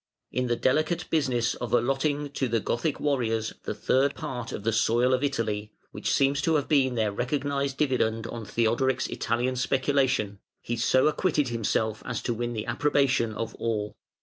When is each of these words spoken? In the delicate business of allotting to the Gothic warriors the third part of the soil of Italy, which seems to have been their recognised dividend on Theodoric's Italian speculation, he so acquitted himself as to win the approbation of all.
In 0.31 0.47
the 0.47 0.55
delicate 0.55 1.07
business 1.11 1.53
of 1.53 1.73
allotting 1.75 2.31
to 2.31 2.47
the 2.47 2.59
Gothic 2.59 2.99
warriors 2.99 3.53
the 3.65 3.75
third 3.75 4.15
part 4.15 4.51
of 4.51 4.63
the 4.63 4.71
soil 4.73 5.13
of 5.13 5.23
Italy, 5.23 5.73
which 5.91 6.11
seems 6.11 6.41
to 6.41 6.55
have 6.55 6.67
been 6.67 6.95
their 6.95 7.11
recognised 7.11 7.77
dividend 7.77 8.25
on 8.25 8.43
Theodoric's 8.43 9.05
Italian 9.05 9.55
speculation, 9.57 10.39
he 10.59 10.75
so 10.75 11.05
acquitted 11.05 11.49
himself 11.49 12.01
as 12.03 12.19
to 12.23 12.33
win 12.33 12.53
the 12.53 12.65
approbation 12.65 13.35
of 13.35 13.53
all. 13.59 13.95